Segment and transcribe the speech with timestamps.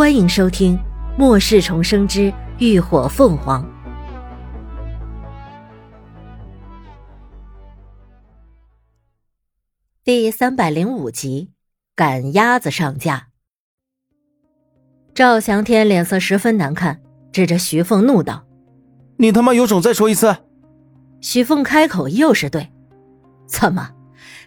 [0.00, 0.78] 欢迎收听
[1.18, 3.62] 《末世重生之浴火凤凰》
[10.02, 11.50] 第三百零五集，
[11.94, 13.26] 赶鸭子上架。
[15.12, 18.46] 赵翔天脸色十分难看，指着徐凤怒道
[19.20, 20.34] ：“你他妈有种再说一次！”
[21.20, 22.72] 徐凤开口又是对
[23.46, 23.90] ：“怎么，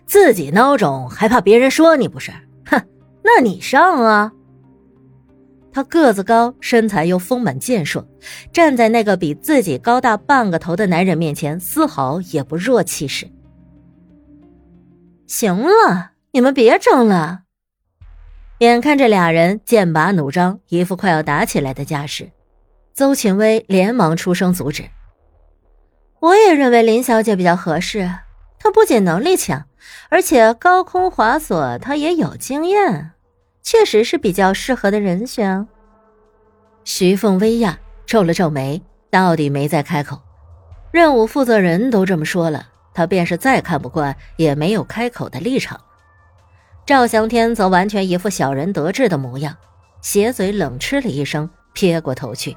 [0.08, 2.32] 自己孬种还怕别人说你不是？
[2.66, 2.82] 哼，
[3.22, 4.34] 那你上啊！”
[5.74, 8.08] 他个子高，身材又丰满健硕，
[8.52, 13.28] 站在那个比自己高大半个头的男人面前，丝毫也不弱气势。
[15.26, 17.42] 行了，你们别争了。
[18.60, 22.30] 眼看着俩人剑拔弩张，一副快要打起来的架势，
[22.94, 24.84] 邹庆威连忙出声阻止。
[26.20, 28.10] 我也认为林小姐比较合适，
[28.60, 29.66] 她不仅能力强，
[30.10, 33.13] 而且高空滑索她也有经验。
[33.64, 35.66] 确实是比较适合的人选。
[36.84, 40.22] 徐凤微讶，皱了皱眉，到底没再开口。
[40.92, 45.80] 任务负责人都这么说了，他便是再看不惯，也没有开口的立场。
[46.86, 49.56] 赵翔天则完全一副小人得志的模样，
[50.02, 52.56] 斜嘴冷嗤了一声，撇过头去。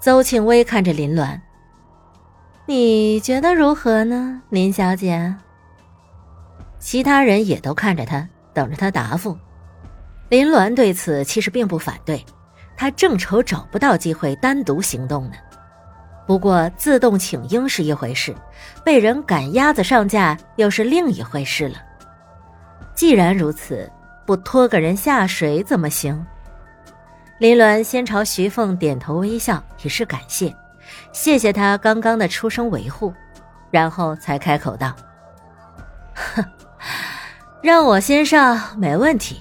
[0.00, 1.40] 邹庆微看着林鸾
[2.66, 5.34] ：“你觉得如何呢，林小姐？”
[6.78, 9.36] 其他人也都看着他，等着他答复。
[10.28, 12.24] 林鸾对此其实并不反对，
[12.76, 15.36] 他正愁找不到机会单独行动呢。
[16.26, 18.34] 不过自动请缨是一回事，
[18.84, 21.76] 被人赶鸭子上架又是另一回事了。
[22.94, 23.88] 既然如此，
[24.26, 26.26] 不拖个人下水怎么行？
[27.38, 30.52] 林鸾先朝徐凤点头微笑，以示感谢，
[31.12, 33.14] 谢谢他刚刚的出声维护，
[33.70, 34.92] 然后才开口道
[36.34, 36.44] ：“哼，
[37.62, 39.40] 让我先上没问题。”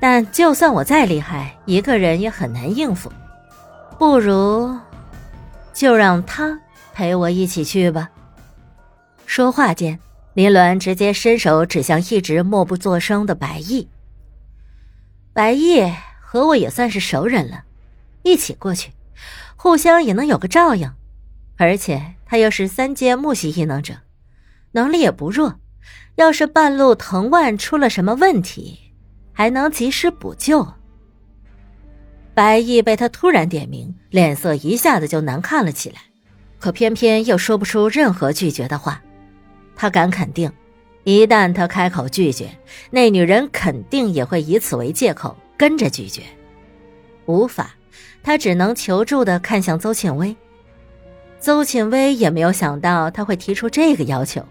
[0.00, 3.12] 但就算我再厉害，一个人也很难应付，
[3.98, 4.78] 不如
[5.72, 6.60] 就让他
[6.94, 8.08] 陪我一起去吧。
[9.26, 9.98] 说话间，
[10.34, 13.88] 林鸾直接伸手指向一直默不作声的白毅。
[15.32, 17.64] 白毅和我也算是熟人了，
[18.22, 18.92] 一起过去，
[19.56, 20.92] 互相也能有个照应。
[21.56, 23.94] 而且他又是三阶木系异能者，
[24.72, 25.56] 能力也不弱，
[26.14, 28.87] 要是半路藤蔓出了什么问题。
[29.38, 30.66] 还能及时补救。
[32.34, 36.00] 白毅被他突然点名，脸色一下子就难看了起来，
[36.58, 39.00] 可偏偏又说不出任何拒绝的话。
[39.76, 40.50] 他敢肯定，
[41.04, 42.50] 一旦他开口拒绝，
[42.90, 46.22] 那女人肯定也会以此为借口跟着拒绝。
[47.26, 47.76] 无法，
[48.24, 50.36] 他只能求助的看向邹庆威。
[51.38, 54.44] 邹庆威也没有想到他会提出这个要求，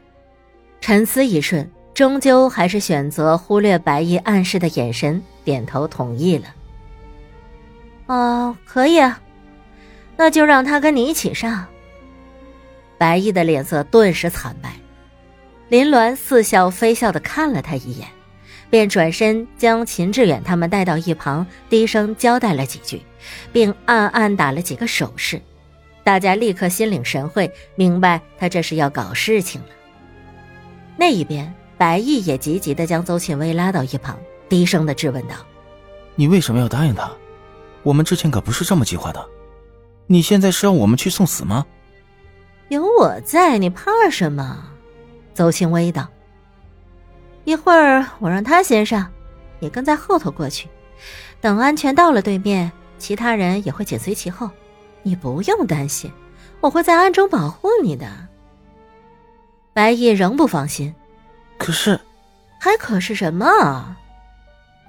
[0.80, 1.70] 沉思一瞬。
[1.98, 6.46] 终究还是选择忽略白毅暗示的眼神，点头同意了。
[8.06, 9.20] 哦，可以啊，
[10.16, 11.66] 那就让他跟你一起上。
[13.00, 14.74] 白毅的脸色顿时惨白，
[15.70, 18.08] 林鸾似笑非笑的看了他一眼，
[18.70, 23.02] 便转身将秦志远他们带到一旁，低声交代了几句，
[23.52, 25.42] 并暗暗打了几个手势。
[26.04, 29.70] 大家立刻心领神会，明白他这是要搞事情了。
[30.96, 31.52] 那一边。
[31.78, 34.18] 白毅也急急的将邹庆威拉到一旁，
[34.50, 35.36] 低声的质问道
[36.16, 37.12] ：“你为什么要答应他？
[37.84, 39.24] 我们之前可不是这么计划的。
[40.08, 41.66] 你现在是让我们去送死吗
[42.70, 44.72] ？”“有我在，你怕什么？”
[45.36, 46.08] 邹庆威道。
[47.46, 49.12] “一会儿我让他先上，
[49.60, 50.68] 你跟在后头过去，
[51.40, 54.50] 等安全到了对面，其他人也会紧随其后。
[55.04, 56.12] 你不用担心，
[56.60, 58.08] 我会在暗中保护你的。”
[59.74, 60.94] 白毅仍不放心。
[61.58, 62.00] 可是，
[62.60, 63.96] 还可是什么？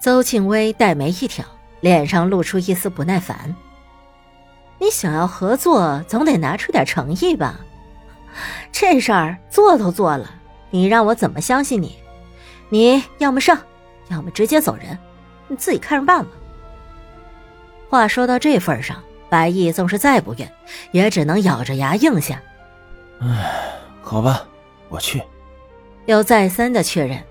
[0.01, 1.45] 邹庆威黛眉一挑，
[1.81, 3.55] 脸上露出一丝不耐烦。
[4.79, 7.59] 你想要合作，总得拿出点诚意吧？
[8.71, 10.31] 这事儿做都做了，
[10.71, 11.99] 你让我怎么相信你？
[12.69, 13.59] 你要么上，
[14.09, 14.97] 要么直接走人，
[15.49, 16.31] 你自己看着办吧。
[17.89, 20.53] 话说到这份上，白毅纵是再不愿，
[20.93, 22.41] 也只能咬着牙应下。
[23.21, 24.47] 唉，好吧，
[24.89, 25.21] 我去。
[26.09, 27.23] 又再三的确认，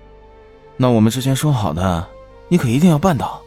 [0.76, 2.08] 那我们之前说好的，
[2.46, 3.42] 你可一定要办到。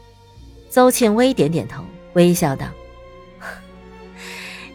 [0.70, 1.82] 邹庆微点点头，
[2.16, 2.66] 微笑道：“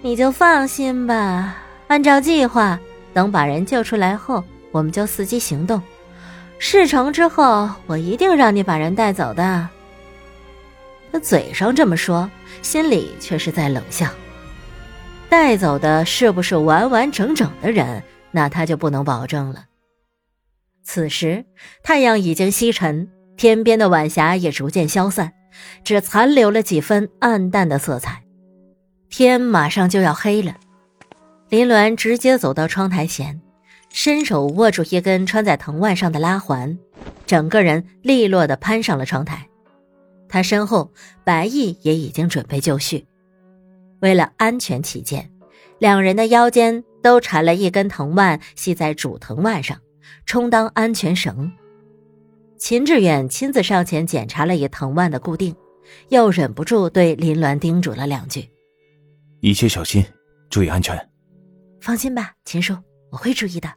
[0.01, 1.59] 你就放心吧，
[1.89, 2.81] 按照计划，
[3.13, 5.83] 等把人救出来后，我们就伺机行动。
[6.59, 9.69] 事成之后，我一定让你把人带走的。”
[11.13, 12.31] 他嘴上这么说，
[12.63, 14.09] 心里却是在冷笑。
[15.29, 19.63] 带走的是不是完完整整的人，那他就不能保证了。
[20.97, 21.45] 此时，
[21.83, 25.35] 太阳已经西沉，天边的晚霞也逐渐消散，
[25.85, 28.23] 只残留了几分暗淡的色彩。
[29.11, 30.57] 天马上就要黑了，
[31.51, 33.43] 林鸾直接走到窗台前，
[33.91, 36.79] 伸手握住一根穿在藤蔓上的拉环，
[37.27, 39.47] 整个人利落的攀上了窗台。
[40.31, 40.95] 他身后，
[41.25, 43.05] 白毅也已经准备就绪。
[44.01, 45.31] 为了安全起见，
[45.79, 49.79] 两人的腰间都缠了一根藤蔓，系在主藤蔓上，
[50.25, 51.51] 充当安全绳。
[52.59, 55.55] 秦志远亲自上前检查了一藤蔓的固定，
[56.09, 58.49] 又忍不住对林鸾叮嘱了两句
[59.41, 60.05] ：“一切小心，
[60.49, 60.99] 注意安全。”
[61.81, 62.75] 放心吧，秦叔，
[63.11, 63.73] 我会注意的。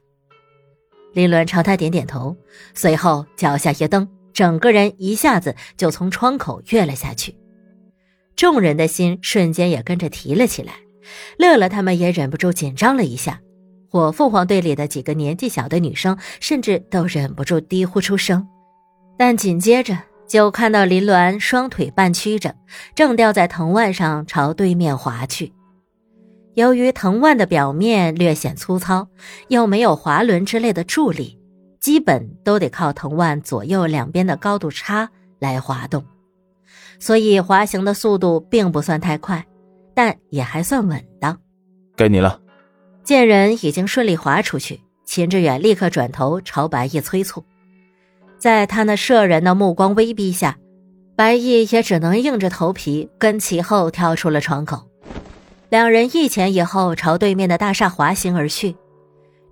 [1.13, 2.37] 林鸾朝他点点头，
[2.73, 7.35] 随后脚下一蹬，整个人一下子就从窗口跃了下去。
[8.35, 10.75] 众人的心瞬间也跟着提了起来，
[11.37, 13.41] 乐乐他们也忍不住紧张了一下。
[13.89, 18.47] 火凤凰队里的几个年纪小的女生甚至都忍不住低呼出声。
[19.17, 19.97] 但紧接着
[20.27, 22.55] 就看到林鸾双腿半曲着，
[22.95, 25.51] 正吊在藤蔓上朝对面滑去。
[26.53, 29.07] 由于藤蔓的表面略显粗糙，
[29.47, 31.39] 又没有滑轮之类的助力，
[31.79, 35.09] 基本都得靠藤蔓左右两边的高度差
[35.39, 36.03] 来滑动，
[36.99, 39.45] 所以滑行的速度并不算太快，
[39.93, 41.37] 但也还算稳当。
[41.95, 42.39] 该你了。
[43.09, 47.43] 见人已经顺利滑出去，秦志远立刻转头朝白毅催促。
[48.37, 50.59] 在他那摄人的目光威逼下，
[51.15, 54.87] 白毅也只能硬着头皮跟其后跳出了窗口。
[55.69, 58.75] 两人一前一后朝对面的大厦滑行而去，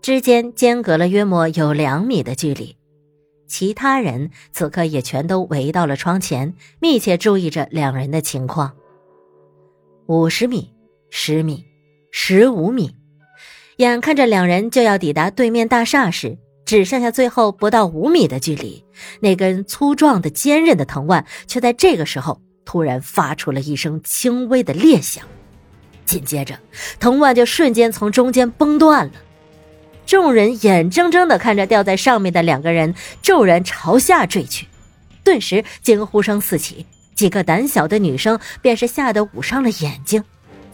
[0.03, 2.77] 之间间隔了约莫有两米的距离。
[3.47, 8.73] 其他人此刻也全都围到了窗前，密切注意着两人的情况。
[10.05, 10.75] 五十米，
[11.09, 11.65] 十米，
[12.11, 12.91] 十五米，
[13.77, 16.37] 眼看着两人就要抵达对面大厦时。
[16.65, 18.83] 只剩下最后不到五米的距离，
[19.21, 25.23] 那根粗壮的、坚韧的藤蔓却在这个时候突然发出了一声轻微的裂响，
[26.03, 26.59] 紧接着
[26.99, 29.13] 藤蔓就瞬间从中间崩断了。
[30.05, 34.67] 众人眼睁睁地看着吊在上面的两个人骤然朝下坠去，
[35.23, 36.85] 顿时惊呼声四起，
[37.15, 40.21] 几个胆小的女生便是吓得捂上了眼睛，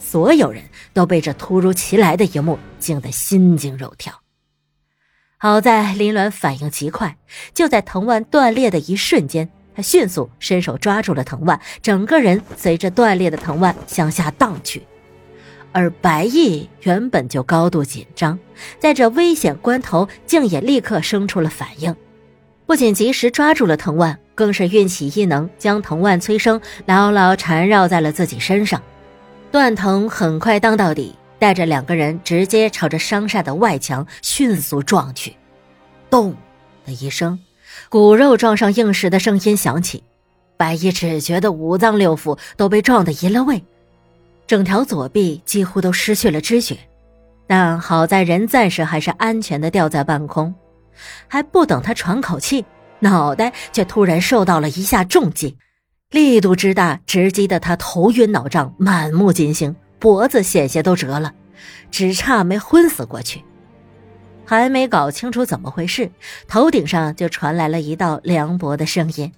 [0.04, 0.62] 所有人
[0.92, 4.20] 都被这突如其来的一幕惊得心惊肉跳。
[5.38, 7.16] 好在林鸾反应极快，
[7.54, 14.82] 就在藤蔓断裂的一瞬间，他迅速伸手抓住了藤蔓，整个人随着断裂的藤蔓向下荡去。
[15.72, 18.38] 而白毅原本就高度紧张，
[18.78, 21.96] 在这危险关头，竟也立刻生出了反应，
[22.66, 28.80] 不仅及时抓住了藤蔓，更是运起异能，将藤蔓催生，牢牢缠绕在了自己身上。
[29.54, 31.14] 断藤很快当到底。
[31.38, 35.36] 带着两个人直接朝着商厦的外墙迅速撞去，
[36.10, 36.34] 咚
[36.84, 37.38] 的一声，
[37.88, 40.02] 骨肉撞上硬石的声音响起。
[40.56, 43.62] 白衣只觉得五脏六腑都被撞得移了位，
[44.44, 46.76] 整条左臂几乎都失去了知觉。
[47.46, 50.52] 但好在人暂时还是安全的吊在半空，
[51.28, 52.64] 还不等他喘口气，
[52.98, 55.58] 脑袋却突然受到了一下重击，
[56.14, 59.74] 力度之大，直击得他头晕脑胀，满目金星。
[59.98, 61.34] 脖子险些都折了，
[61.90, 63.42] 只差没昏死过去。
[64.44, 66.12] 还没搞清楚怎么回事，
[66.46, 69.32] 头顶上就传来了一道凉薄的声音：“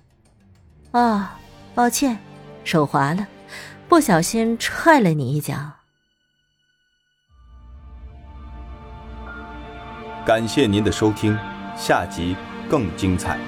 [0.92, 1.38] 啊，
[1.74, 2.18] 抱歉，
[2.62, 3.26] 手滑了，
[3.88, 5.54] 不小心踹了你一脚。”
[10.26, 11.38] 感谢您的收听，
[11.74, 12.36] 下集
[12.68, 13.38] 更精彩。